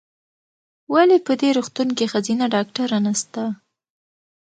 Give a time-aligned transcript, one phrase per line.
[0.93, 3.43] ولې په دي روغتون کې ښځېنه ډاکټره نسته؟